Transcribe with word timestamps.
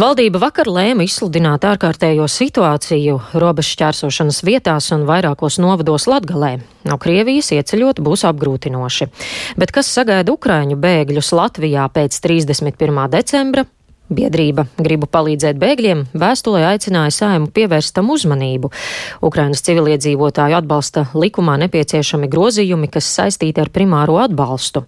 Valdība 0.00 0.38
vakar 0.40 0.68
lēma 0.70 1.04
izsludināt 1.04 1.64
ārkārtējo 1.68 2.24
situāciju 2.30 3.18
robežu 3.42 3.74
šķērsošanas 3.74 4.38
vietās 4.46 4.86
un 4.96 5.02
vairākos 5.04 5.58
novados 5.60 6.06
Latgalē. 6.08 6.54
No 6.88 6.96
Krievijas 7.02 7.50
ieceļot 7.52 8.00
būs 8.06 8.24
apgrūtinoši. 8.30 9.10
Bet 9.60 9.74
kas 9.76 9.90
sagaida 9.92 10.32
Ukraiņu 10.32 10.78
bēgļus 10.80 11.34
Latvijā 11.36 11.84
pēc 11.92 12.16
31. 12.16 13.02
decembra? 13.12 13.66
Biedrība 14.10 14.64
gribu 14.74 15.06
palīdzēt 15.06 15.58
bēgļiem, 15.62 16.00
vēstulē 16.18 16.64
aicināja 16.72 17.12
saimu 17.14 17.46
pievērst 17.54 17.94
tam 17.94 18.08
uzmanību. 18.10 18.72
Ukrainas 19.22 19.62
civiliedzīvotāju 19.68 20.56
atbalsta 20.58 21.04
likumā 21.14 21.54
nepieciešami 21.62 22.26
grozījumi, 22.32 22.90
kas 22.90 23.06
saistīti 23.14 23.62
ar 23.62 23.70
primāro 23.70 24.18
atbalstu. 24.18 24.82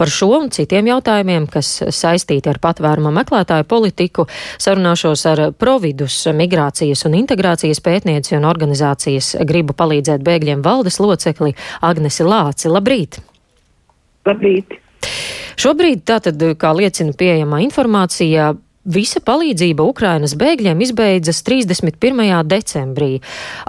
Par 0.00 0.08
šo 0.08 0.30
un 0.38 0.48
citiem 0.56 0.88
jautājumiem, 0.88 1.50
kas 1.52 1.74
saistīti 1.92 2.48
ar 2.48 2.62
patvēruma 2.64 3.12
meklētāju 3.20 3.68
politiku, 3.68 4.24
sarunāšos 4.56 5.26
ar 5.28 5.46
Providus 5.52 6.22
migrācijas 6.32 7.04
un 7.10 7.20
integrācijas 7.20 7.84
pētnieci 7.84 8.38
un 8.40 8.48
organizācijas 8.48 9.34
gribu 9.48 9.76
palīdzēt 9.76 10.24
bēgļiem 10.24 10.64
valdes 10.64 10.96
locekli 11.02 11.52
Agnesi 11.84 12.24
Lāci. 12.24 12.72
Labrīt! 12.72 13.20
Labrīt! 14.24 14.81
Šobrīd, 15.62 16.04
tātad, 16.08 16.40
kā 16.58 16.72
liecina 16.76 17.14
pieejamā 17.16 17.62
informācija, 17.66 18.52
Visa 18.82 19.20
palīdzība 19.22 19.84
Ukrainas 19.86 20.32
bēgļiem 20.34 20.80
izbeidzas 20.82 21.44
31. 21.46 22.42
decembrī. 22.50 23.20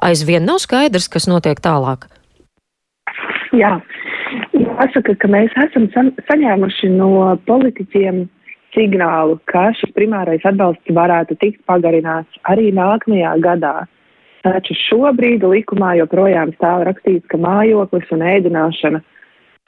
Aizvien 0.01 0.41
nav 0.49 0.57
skaidrs, 0.63 1.05
kas 1.05 1.27
notiek 1.29 1.61
tālāk. 1.61 2.07
Jā, 3.53 3.75
jāsaka, 4.57 5.13
ka 5.13 5.29
mēs 5.29 5.53
esam 5.67 5.85
saņēmuši 5.93 6.89
no 6.95 7.37
politiķiem 7.45 8.23
signālu, 8.73 9.37
ka 9.45 9.67
šis 9.77 9.93
primārais 9.93 10.41
atbalsts 10.49 10.97
varētu 10.97 11.37
tikt 11.37 11.61
pagarināts 11.69 12.41
arī 12.49 12.71
nākamajā 12.73 13.37
gadā. 13.45 13.75
Taču 14.41 14.73
šobrīd 14.89 15.45
likumā 15.45 15.93
joprojām 16.01 16.55
stāv 16.57 16.87
rakstīts, 16.89 17.29
ka 17.29 17.37
mājoklis 17.37 18.09
un 18.11 18.25
ēdināšana 18.33 19.05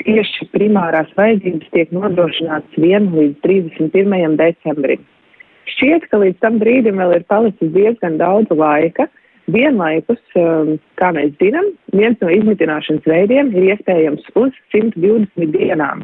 tieši 0.04 0.48
primārās 0.54 1.12
vajadzības 1.18 1.70
tiek 1.74 1.92
nodrošināts 1.96 2.80
1 2.80 3.12
līdz 3.16 3.38
31. 3.46 4.40
decembrim. 4.40 5.04
Šķiet, 5.76 6.10
ka 6.12 6.20
līdz 6.22 6.42
tam 6.44 6.60
brīdim 6.62 7.00
vēl 7.02 7.16
ir 7.18 7.28
palicis 7.30 7.72
diezgan 7.74 8.20
daudz 8.22 8.52
laika. 8.54 9.08
Vienlaikus, 9.52 10.22
um, 10.42 10.76
kā 10.98 11.12
mēs 11.14 11.36
zinām, 11.38 11.68
viens 11.94 12.18
no 12.22 12.32
izmitināšanas 12.34 13.06
veidiem 13.06 13.52
ir 13.54 13.76
iespējams 13.76 14.26
uz 14.42 14.56
120 14.74 15.52
dienām. 15.54 16.02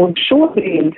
Un 0.00 0.14
šobrīd, 0.16 0.96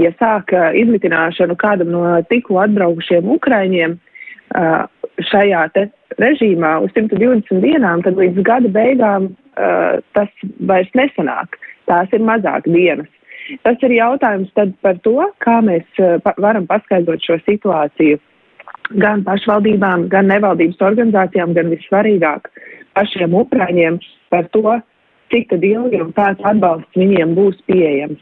ja 0.00 0.12
sāk 0.20 0.52
uh, 0.52 0.70
izmitināšanu 0.76 1.56
kādam 1.60 1.92
no 1.94 2.04
tikko 2.28 2.60
atbraukušiem 2.66 3.32
ukraiņiem 3.38 3.96
uh, 3.96 4.84
šajā 5.32 5.64
režīmā 6.20 6.74
uz 6.84 6.92
120 6.96 7.64
dienām, 7.64 8.04
tad 8.04 8.20
līdz 8.20 8.44
gada 8.44 8.68
beigām 8.72 9.32
uh, 9.32 10.00
tas 10.12 10.28
vairs 10.68 10.92
nesanāk 10.98 11.56
tās 11.92 12.16
ir 12.16 12.24
mazāk 12.24 12.68
dienas. 12.68 13.10
Tas 13.66 13.80
ir 13.82 13.96
jautājums 13.96 14.52
par 14.54 14.98
to, 15.06 15.16
kā 15.42 15.58
mēs 15.66 16.02
pa 16.24 16.34
varam 16.40 16.68
paskaidrot 16.70 17.24
šo 17.26 17.38
situāciju 17.46 18.20
gan 19.02 19.24
pašvaldībām, 19.26 20.06
gan 20.12 20.28
nevaldības 20.30 20.82
organizācijām, 20.84 21.54
gan 21.56 21.72
vissvarīgāk 21.72 22.48
pašiem 22.96 23.34
upraņiem 23.40 23.98
par 24.32 24.48
to, 24.54 24.78
cik 25.32 25.54
ilgi 25.56 26.00
un 26.02 26.12
kāds 26.16 26.44
atbalsts 26.48 26.98
viņiem 26.98 27.34
būs 27.38 27.58
pieejams. 27.70 28.20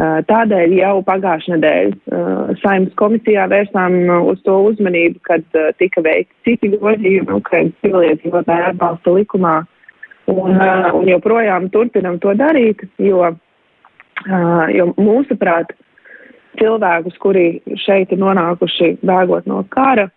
Uh, 0.00 0.20
tādēļ 0.28 0.72
jau 0.78 0.92
pagājušajā 1.04 1.56
nedēļā 1.56 1.90
uh, 1.90 2.52
saimnes 2.62 2.94
komisijā 3.00 3.46
vērsām 3.50 3.96
uz 4.30 4.38
to 4.46 4.54
uzmanību, 4.70 5.20
kad 5.26 5.58
tika 5.80 6.04
veikti 6.04 6.32
citi 6.46 6.70
grozījumi 6.76 7.34
Ukraiņas 7.36 7.82
civiliedzīvotāju 7.84 8.68
atbalsta 8.70 9.16
likumā, 9.18 9.56
uh, 9.64 9.79
Un, 10.30 10.58
un 10.94 11.08
joprojām 11.08 11.70
turpinam 11.74 12.18
to 12.22 12.34
darīt, 12.38 12.84
jo, 13.02 13.32
jo 14.74 14.86
mūsuprāt, 15.00 15.72
cilvēkus, 16.60 17.16
kuri 17.22 17.46
šeit 17.84 18.12
ir 18.12 18.20
nonākuši 18.20 18.96
bēgot 19.06 19.48
no 19.50 19.62
kara, 19.72 20.08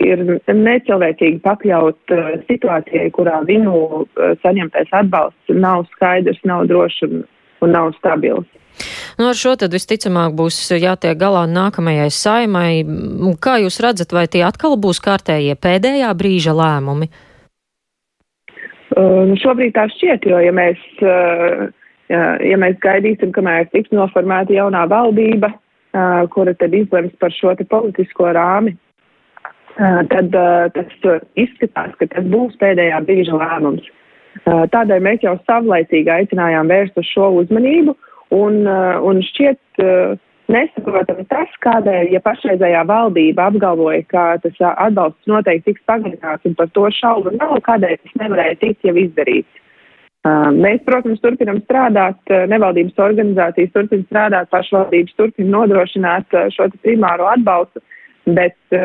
ir 0.00 0.22
necilvēcīgi 0.46 1.42
pakļaut 1.44 2.14
situācijai, 2.48 3.10
kurā 3.14 3.42
viņu 3.48 4.06
saņemtais 4.42 4.94
atbalsts 5.02 5.54
nav 5.54 5.84
skaidrs, 5.94 6.40
nav 6.48 6.66
drošs 6.70 7.04
un, 7.08 7.22
un 7.60 7.76
nav 7.76 7.92
stabils. 7.98 8.48
Nu, 9.18 9.26
ar 9.28 9.36
šo 9.36 9.56
tad 9.60 9.74
visticamāk 9.74 10.32
būs 10.38 10.56
jātiek 10.72 11.18
galā 11.20 11.42
nākamajai 11.50 12.08
saimai. 12.14 12.70
Kā 13.42 13.58
jūs 13.60 13.76
redzat, 13.84 14.14
vai 14.16 14.24
tie 14.30 14.40
atkal 14.46 14.78
būs 14.80 15.02
kārtējie 15.04 15.58
pēdējā 15.60 16.14
brīža 16.16 16.54
lēmumi? 16.56 17.10
Uh, 17.10 17.26
nu 18.98 19.38
šobrīd 19.38 19.74
tā 19.76 19.86
šķiet, 19.92 20.26
jo 20.26 20.40
ja 20.42 20.52
mēs, 20.54 20.80
uh, 21.04 21.66
ja 22.10 22.60
mēs 22.60 22.78
gaidīsim, 22.82 23.32
kamēr 23.36 23.68
tiks 23.70 23.92
noformēta 23.94 24.54
jaunā 24.56 24.86
valdība, 24.90 25.52
uh, 25.52 26.26
kura 26.34 26.54
tad 26.58 26.74
izlems 26.74 27.14
par 27.22 27.34
šo 27.34 27.54
politisko 27.70 28.32
rāmi, 28.36 28.76
tad 30.10 30.34
tas 30.74 31.20
izskatās, 31.40 31.94
ka 31.96 32.06
tas 32.10 32.26
būs 32.28 32.56
pēdējā 32.60 32.98
brīža 33.06 33.38
lēmums. 33.38 33.86
Tādēļ 34.44 35.00
mēs 35.06 35.22
jau 35.24 35.36
savlaicīgi 35.46 36.10
aicinājām 36.10 36.68
vērst 36.68 36.98
uz 37.00 37.06
šo 37.08 37.30
uzmanību 37.40 37.94
un, 38.36 38.66
un 38.66 39.22
šķiet, 39.24 39.60
nesaprotam 40.50 41.22
tas, 41.30 41.52
kādēļ, 41.64 42.10
ja 42.14 42.20
pašreizējā 42.24 42.82
valdība 42.88 43.48
apgalvoja, 43.50 44.02
ka 44.10 44.24
tas 44.42 44.58
atbalsts 44.70 45.30
noteikti 45.30 45.70
tiks 45.70 45.86
pagarināts 45.88 46.46
un 46.48 46.56
par 46.58 46.70
to 46.76 46.86
šaubu 46.98 47.32
nav, 47.36 47.56
kādēļ 47.66 47.96
tas 48.02 48.18
nevarēja 48.22 48.58
tikt 48.60 48.88
jau 48.88 48.96
izdarīts. 48.98 49.60
Mēs, 50.52 50.82
protams, 50.84 51.20
turpinam 51.24 51.62
strādāt, 51.62 52.18
nevaldības 52.52 52.98
organizācijas 53.00 53.72
turpina 53.72 54.04
strādāt, 54.04 54.50
pašvaldības 54.52 55.16
turpina 55.16 55.54
nodrošināt 55.54 56.36
šo 56.52 56.68
primāro 56.82 57.30
atbalstu, 57.30 57.80
bet 58.28 58.76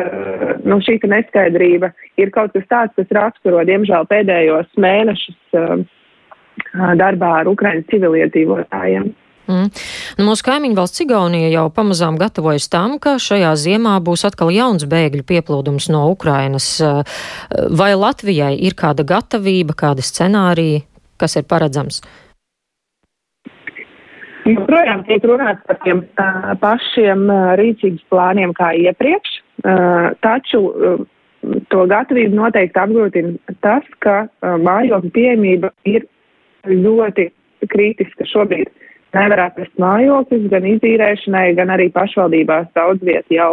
nu, 0.64 0.80
šī 0.80 0.96
neskaidrība 1.04 1.92
ir 2.16 2.32
kaut 2.32 2.56
kas 2.56 2.64
tāds, 2.72 2.96
kas 2.96 3.12
raksturo, 3.18 3.60
diemžēl, 3.68 4.08
pēdējos 4.08 4.72
mēnešus 4.80 5.36
darbā 6.96 7.34
ar 7.42 7.52
Ukraiņas 7.52 7.90
civiliedzīvotājiem. 7.92 9.12
Mm. 9.46 9.70
Nu, 10.18 10.26
mūsu 10.26 10.46
kaimiņu 10.46 10.78
valsts 10.78 11.04
Igaunija 11.04 11.52
jau 11.52 11.66
pamazām 11.74 12.18
gatavojas 12.18 12.66
tam, 12.72 12.98
ka 13.02 13.16
šajā 13.22 13.52
ziemā 13.62 13.96
būs 14.02 14.26
atkal 14.26 14.50
jauns 14.54 14.86
bēgļu 14.90 15.22
pieplūdums 15.26 15.88
no 15.94 16.06
Ukrainas. 16.10 16.68
Vai 17.80 17.92
Latvijai 17.94 18.54
ir 18.58 18.74
kāda 18.78 19.06
gatavība, 19.06 19.76
kādi 19.78 20.06
scenāriji, 20.06 20.84
kas 21.20 21.38
ir 21.38 21.46
paredzams? 21.46 22.02
Joprojām 24.46 25.02
tiek 25.08 25.24
runāts 25.26 25.62
par 25.66 25.78
tiem 25.82 26.04
uh, 26.22 26.52
pašiem 26.62 27.24
uh, 27.26 27.54
rīcības 27.58 28.04
plāniem 28.12 28.52
kā 28.54 28.70
iepriekš, 28.78 29.32
uh, 29.64 30.12
taču 30.22 30.60
uh, 30.70 31.00
to 31.72 31.86
gatavību 31.90 32.38
noteikti 32.38 32.78
apgrūtina 32.78 33.56
tas, 33.66 33.88
ka 34.06 34.20
uh, 34.26 34.54
mājokļu 34.62 35.10
pieejamība 35.16 35.72
ir 35.90 36.06
ļoti 36.70 37.26
kritiska 37.72 38.28
šobrīd. 38.30 38.70
Nevar 39.16 39.46
atrast 39.46 39.72
mājokļus 39.80 40.50
gan 40.52 40.66
izīrēšanai, 40.68 41.48
gan 41.56 41.72
arī 41.72 41.88
pašvaldībās 41.94 42.68
daudz 42.76 43.04
vietu 43.06 43.38
jau 43.38 43.50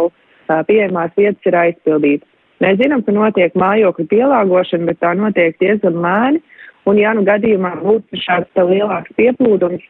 pieejamās 0.68 1.14
vietas 1.16 1.48
ir 1.48 1.56
aizpildītas. 1.56 2.28
Mēs 2.62 2.78
zinām, 2.80 3.02
ka 3.04 3.12
notiek 3.14 3.56
mājokļu 3.58 4.06
pielāgošana, 4.12 4.88
bet 4.90 5.00
tā 5.02 5.14
notiek 5.18 5.56
diezgan 5.62 5.98
lēni, 6.04 6.42
un 6.88 7.00
ja 7.00 7.14
nu 7.16 7.24
gadījumā 7.26 7.74
būtu 7.82 8.20
šāds 8.22 8.64
lielāks 8.70 9.12
pieplūdums, 9.18 9.82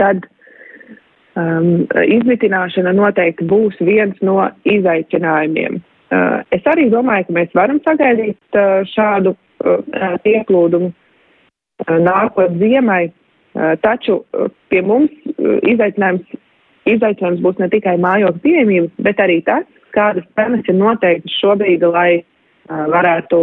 tad 0.00 0.26
um, 1.36 1.86
izmitināšana 2.16 2.94
noteikti 2.96 3.46
būs 3.48 3.78
viens 3.84 4.18
no 4.24 4.40
izaicinājumiem. 4.68 5.80
Uh, 6.12 6.42
es 6.52 6.64
arī 6.68 6.90
domāju, 6.92 7.28
ka 7.28 7.38
mēs 7.38 7.54
varam 7.56 7.80
sagaidīt 7.86 8.58
uh, 8.58 8.82
šādu 8.92 9.32
uh, 9.32 10.16
pieplūdumu 10.24 10.90
uh, 10.90 11.98
nākot 12.04 12.58
ziemai, 12.60 13.06
taču 13.54 14.22
eh, 14.32 14.48
pie 14.72 14.82
mums 14.82 15.12
eh, 15.12 15.58
izaicinājums, 15.74 16.36
izaicinājums 16.88 17.42
būs 17.44 17.58
ne 17.60 17.68
tikai 17.72 17.98
mājokļu 18.00 18.44
pieejamības, 18.44 18.94
bet 19.04 19.20
arī 19.20 19.40
tas, 19.46 19.66
kādas 19.92 20.24
cenas 20.38 20.64
ir 20.68 20.78
noteiktas 20.78 21.34
šobrīd, 21.42 21.84
lai 21.92 22.22
varētu 22.72 23.38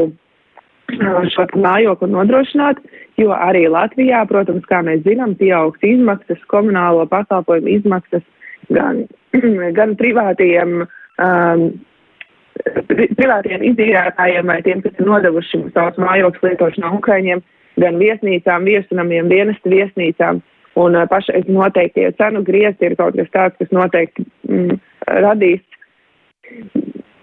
šo 1.29 1.45
mājokli 1.61 2.07
nodrošināt, 2.09 2.79
jo 3.21 3.35
arī 3.35 3.67
Latvijā, 3.69 4.23
protams, 4.25 4.65
kā 4.65 4.79
mēs 4.87 5.03
zinām, 5.05 5.35
pieaugs 5.37 5.83
izmaksas, 5.85 6.41
komunālo 6.49 7.05
pakalpojumu 7.11 7.69
izmaksas 7.75 8.25
gan, 8.73 9.03
gan 9.77 9.93
privātiem, 9.99 10.87
um, 11.21 11.63
privātiem 12.89 13.67
izdzīrētājiem 13.69 14.49
vai 14.49 14.57
tiem, 14.65 14.81
kas 14.81 14.97
ir 14.97 15.11
nodevuši 15.11 15.61
savus 15.75 16.01
mājokļus 16.01 16.47
lietošanā 16.47 16.95
Ukraiņiem, 16.97 17.43
uh, 17.43 17.58
gan 17.77 17.99
viesnīcām, 18.01 18.67
viesunamiem, 18.67 19.29
dienesta 19.31 19.71
viesnīcām. 19.71 20.41
Un 20.79 20.95
uh, 20.95 21.07
pašreiz 21.09 21.47
noteiktie 21.51 22.11
cenu 22.17 22.43
griezti 22.45 22.87
ir 22.87 22.95
kaut 22.99 23.17
kas 23.17 23.31
tāds, 23.33 23.57
kas 23.59 23.73
noteikti 23.75 24.25
mm, 24.47 24.79
radīs 25.19 25.65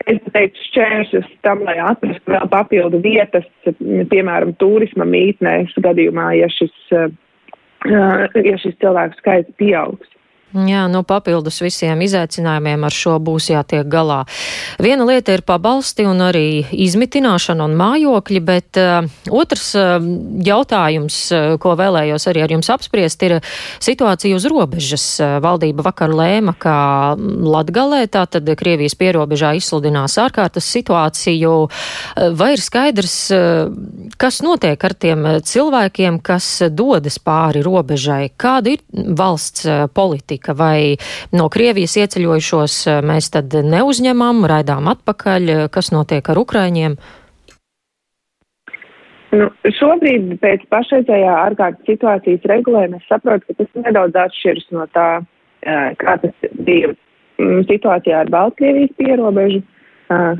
es 0.07 0.19
teiktu, 0.33 0.65
šķēršļus 0.71 1.31
tam, 1.47 1.63
lai 1.67 1.77
atrastu 1.83 2.35
vēl 2.35 2.51
papildu 2.53 3.01
vietas, 3.05 3.47
piemēram, 4.13 4.55
turisma 4.61 5.07
mītnēs 5.09 5.75
gadījumā, 5.83 6.31
ja 6.39 6.51
šis, 6.53 6.75
ja 7.87 8.59
šis 8.63 8.79
cilvēku 8.83 9.19
skaits 9.21 9.57
pieaugs. 9.61 10.13
Jā, 10.55 10.85
nu 10.87 11.01
papildus 11.03 11.59
visiem 11.59 12.01
izaicinājumiem 12.07 12.85
ar 12.87 12.95
šo 12.95 13.17
būs 13.19 13.49
jātiek 13.51 13.89
galā. 13.91 14.21
Viena 14.79 15.03
lieta 15.09 15.35
ir 15.35 15.43
pabalsti 15.45 16.05
un 16.07 16.23
arī 16.23 16.63
izmitināšana 16.71 17.65
un 17.67 17.75
mājokļi, 17.77 18.41
bet 18.47 18.79
uh, 18.79 19.09
otrs 19.35 19.73
uh, 19.77 19.97
jautājums, 20.47 21.17
uh, 21.35 21.57
ko 21.61 21.75
vēlējos 21.77 22.29
arī 22.31 22.45
ar 22.45 22.55
jums 22.55 22.71
apspriest, 22.71 23.25
ir 23.27 23.35
situācija 23.83 24.39
uz 24.39 24.47
robežas. 24.47 25.09
Uh, 25.19 25.35
valdība 25.43 25.85
vakar 25.89 26.15
lēma, 26.15 26.55
ka 26.63 26.77
Latgalē, 27.19 28.05
tātad 28.07 28.47
Krievijas 28.57 28.95
pierobežā 28.97 29.57
izsludinās 29.59 30.15
ārkārtas 30.23 30.71
situāciju. 30.79 31.57
Uh, 31.67 32.31
vai 32.39 32.53
ir 32.55 32.63
skaidrs, 32.63 33.19
uh, 33.35 33.75
kas 34.15 34.41
notiek 34.47 34.79
ar 34.79 34.95
tiem 34.95 35.29
cilvēkiem, 35.43 36.23
kas 36.23 36.49
dodas 36.71 37.19
pāri 37.19 37.67
robežai? 37.67 38.31
Kāda 38.39 38.77
ir 38.79 38.87
valsts 38.95 39.67
uh, 39.67 39.85
politika? 39.91 40.46
Politika, 40.47 40.55
vai 40.55 40.97
no 41.33 41.49
Krievijas 41.49 41.97
ieceļojušos 41.97 42.87
eh, 42.87 43.03
mēs 43.03 43.31
tad 43.31 43.53
neuzņemam, 43.53 44.47
raidām 44.47 44.89
atpakaļ, 44.89 45.69
kas 45.71 45.93
notiek 45.93 46.29
ar 46.29 46.39
Ukraiņiem? 46.39 46.97
Nu, 49.37 49.51
šobrīd 49.65 50.39
pēc 50.41 50.67
pašreizējā 50.71 51.33
ārkārtas 51.51 51.85
situācijas 51.87 52.45
regulējuma 52.47 52.97
es 52.97 53.09
saprotu, 53.09 53.45
ka 53.47 53.65
tas 53.65 53.83
nedaudz 53.85 54.15
atšķiras 54.15 54.69
no 54.73 54.87
tā, 54.95 55.23
eh, 55.63 55.95
kā 55.99 56.19
tas 56.23 56.35
bija 56.65 56.95
mm, 57.39 57.67
situācijā 57.69 58.21
ar 58.21 58.31
Baltkrievijas 58.31 58.95
pierobežu. 58.97 59.63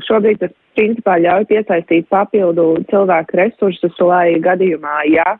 Šobrīd 0.07 0.39
tas 0.39 0.51
principā 0.79 1.17
ļauj 1.19 1.43
piesaistīt 1.49 2.05
papildu 2.07 2.77
cilvēku 2.87 3.35
resursus, 3.35 3.97
lai 3.99 4.39
gadījumā, 4.39 5.01
ja 5.11 5.33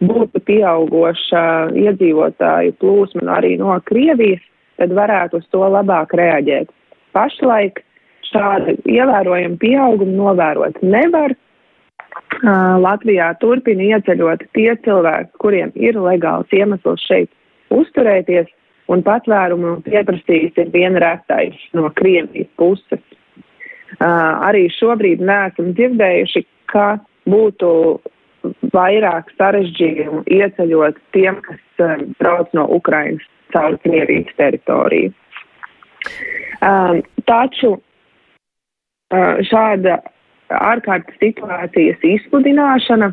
būtu 0.00 0.40
pieaugoša 0.48 1.44
iedzīvotāju 1.76 2.76
plūsma 2.80 3.24
nu 3.26 3.34
arī 3.36 3.56
no 3.60 3.76
Krievijas, 3.84 4.42
tad 4.80 4.94
varētu 4.96 5.40
uz 5.40 5.48
to 5.52 5.60
labāk 5.60 6.14
reaģēt. 6.16 6.70
Pašlaik 7.16 7.82
šādu 8.30 8.78
ievērojumu 8.88 9.60
pieaugumu 9.60 10.16
novērot 10.22 10.80
nevar. 10.82 11.34
Latvijā 12.80 13.28
turpina 13.42 13.96
ieceļot 13.96 14.46
tie 14.56 14.72
cilvēki, 14.84 15.30
kuriem 15.42 15.72
ir 15.76 15.98
legāls 16.00 16.48
iemesls 16.54 17.02
šeit 17.04 17.30
uzturēties, 17.74 18.48
un 18.90 19.02
patvērumu 19.06 19.80
pieprasījis 19.86 20.56
ir 20.62 20.70
viena 20.72 21.02
retais 21.02 21.58
no 21.76 21.90
Krievijas 21.98 22.48
puses. 22.58 23.02
Arī 24.00 24.68
šobrīd 24.78 25.22
neesam 25.26 25.74
dzirdējuši, 25.76 26.44
ka 26.70 26.94
būtu 27.28 27.70
vairāk 28.74 29.30
sarežģījumu 29.38 30.24
ieceļot 30.30 30.98
tiem, 31.16 31.40
kas 31.46 31.84
um, 31.84 32.06
brauc 32.20 32.52
no 32.56 32.66
Ukrainas 32.76 33.26
caur 33.54 33.78
Krievijas 33.84 34.30
teritoriju. 34.38 35.12
Um, 36.60 37.00
taču 37.28 37.76
uh, 37.76 39.40
šāda 39.48 40.00
ārkārtas 40.50 41.18
situācijas 41.22 42.04
izsludināšana 42.04 43.12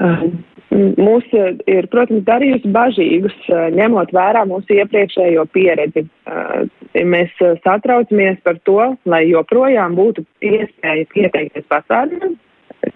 um, 0.00 0.36
mūs 0.96 1.26
ir, 1.32 1.86
protams, 1.92 2.24
darījusi 2.26 2.72
bažīgus, 2.74 3.36
uh, 3.50 3.68
ņemot 3.76 4.12
vērā 4.16 4.44
mūsu 4.48 4.80
iepriekšējo 4.80 5.46
pieredzi. 5.54 6.06
Uh, 6.26 6.66
mēs 7.06 7.32
uh, 7.44 7.54
satraucamies 7.64 8.40
par 8.46 8.58
to, 8.68 8.80
lai 9.08 9.26
joprojām 9.30 9.96
būtu 9.98 10.26
iespēja 10.44 11.06
pieteikties 11.14 11.68
pasākumam, 11.70 12.36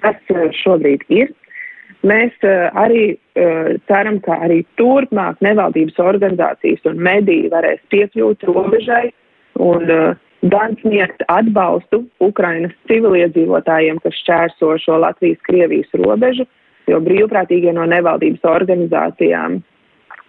kas 0.00 0.34
eh, 0.34 0.48
šobrīd 0.62 1.04
ir. 1.12 1.32
Mēs 2.06 2.32
uh, 2.48 2.70
arī 2.80 3.10
uh, 3.12 3.74
ceram, 3.90 4.22
ka 4.24 4.38
arī 4.46 4.62
turpmāk 4.80 5.42
nevaldības 5.44 5.98
organizācijas 6.00 6.86
un 6.88 7.02
mediji 7.04 7.50
varēs 7.52 7.82
piekļūt 7.92 8.46
robežai 8.48 9.10
un 9.60 9.84
gan 10.48 10.76
sniegt 10.80 11.20
atbalstu 11.28 12.06
Ukrainas 12.24 12.72
civiliedzīvotājiem, 12.88 13.98
kas 14.00 14.16
šķērso 14.22 14.78
šo 14.80 14.96
Latvijas-Krievijas 15.02 15.92
robežu, 16.00 16.46
jo 16.88 17.00
brīvprātīgie 17.04 17.74
no 17.76 17.84
nevaldības 17.90 18.48
organizācijām 18.48 19.60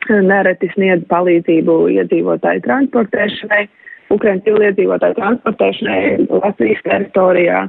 nereti 0.10 0.70
sniedz 0.74 1.06
palīdzību 1.12 1.78
iedzīvotāju 1.96 2.64
transportēšanai, 2.66 3.68
Ukrainas 4.12 4.44
civiliedzīvotāju 4.48 5.18
transportēšanai 5.20 6.02
Latvijas 6.28 6.84
teritorijā. 6.88 7.62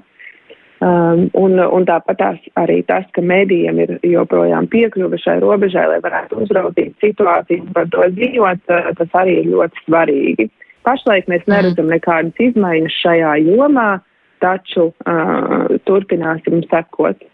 Um, 0.82 1.28
un, 1.38 1.60
un 1.62 1.84
tāpat 1.86 2.16
tās, 2.18 2.38
arī 2.58 2.80
tas, 2.88 3.04
ka 3.14 3.22
mēdījiem 3.22 3.76
ir 3.84 3.90
joprojām 4.02 4.66
piekļuve 4.72 5.20
šai 5.22 5.36
robežai, 5.44 5.84
lai 5.86 6.00
varētu 6.02 6.40
uzraudzīt 6.42 6.96
situāciju 7.04 7.68
un 7.68 7.76
par 7.76 7.86
to 7.92 8.08
ziņot, 8.16 8.64
uh, 8.66 8.88
tas 8.98 9.14
arī 9.20 9.36
ir 9.44 9.52
ļoti 9.52 9.84
svarīgi. 9.84 10.48
Pašlaik 10.82 11.30
mēs 11.30 11.44
mm. 11.44 11.52
neredzam 11.54 11.92
nekādas 11.92 12.42
izmaiņas 12.48 12.96
šajā 12.98 13.36
jomā, 13.46 13.86
taču 14.42 14.88
uh, 14.90 15.70
turpināsim 15.86 16.64
sekot 16.66 17.22